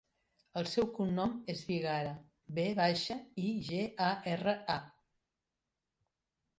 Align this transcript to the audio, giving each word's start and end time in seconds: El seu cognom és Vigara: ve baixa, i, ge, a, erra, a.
El 0.61 0.69
seu 0.69 0.87
cognom 0.99 1.35
és 1.53 1.61
Vigara: 1.67 2.15
ve 2.59 2.65
baixa, 2.81 3.21
i, 3.45 3.55
ge, 3.71 3.85
a, 4.09 4.11
erra, 4.37 4.59
a. 4.81 4.83